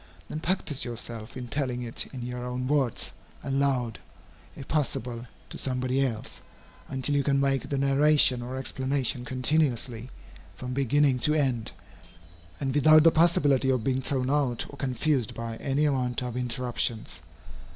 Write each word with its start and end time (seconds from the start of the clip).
Then 0.29 0.39
practise 0.39 0.83
yourself 0.83 1.37
in 1.37 1.47
telling 1.47 1.83
it 1.83 2.07
in 2.11 2.25
your 2.25 2.43
own 2.43 2.65
words, 2.67 3.11
aloud, 3.43 3.99
if 4.55 4.67
possible, 4.67 5.27
to 5.51 5.59
somebody 5.59 6.03
else, 6.03 6.41
until 6.87 7.15
you 7.15 7.21
can 7.23 7.39
make 7.39 7.69
the 7.69 7.77
narration 7.77 8.41
or 8.41 8.57
explanation 8.57 9.25
continuously, 9.25 10.09
from 10.55 10.73
beginning 10.73 11.19
to 11.19 11.35
end, 11.35 11.71
and 12.59 12.73
without 12.73 13.03
the 13.03 13.11
possibility 13.11 13.69
of 13.69 13.83
being 13.83 14.01
thrown 14.01 14.31
out 14.31 14.65
or 14.71 14.75
confused 14.77 15.35
by 15.35 15.57
any 15.57 15.85
amount 15.85 16.23
of 16.23 16.35
interruptions. 16.35 17.21